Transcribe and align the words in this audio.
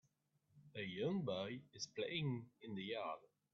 A 0.73 0.81
young 0.81 1.21
boy 1.23 1.61
is 1.75 1.85
playing 1.85 2.49
in 2.63 2.73
the 2.73 2.83
yard. 2.85 3.19